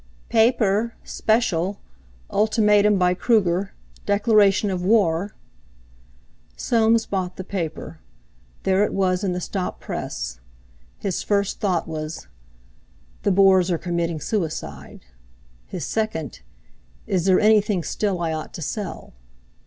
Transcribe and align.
"Payper! 0.31 0.93
Special! 1.03 1.77
Ultimatium 2.31 2.97
by 2.97 3.13
Krooger! 3.13 3.73
Declaration 4.07 4.71
of 4.71 4.81
war!" 4.83 5.35
Soames 6.57 7.05
bought 7.05 7.35
the 7.35 7.43
paper. 7.43 7.99
There 8.63 8.83
it 8.83 8.95
was 8.95 9.23
in 9.23 9.33
the 9.33 9.39
stop 9.39 9.79
press...! 9.79 10.39
His 10.97 11.21
first 11.21 11.59
thought 11.59 11.87
was: 11.87 12.25
"The 13.21 13.31
Boers 13.31 13.69
are 13.69 13.77
committing 13.77 14.19
suicide." 14.19 15.05
His 15.67 15.85
second: 15.85 16.39
"Is 17.05 17.25
there 17.25 17.39
anything 17.39 17.83
still 17.83 18.21
I 18.21 18.33
ought 18.33 18.55
to 18.55 18.61
sell?" 18.63 19.13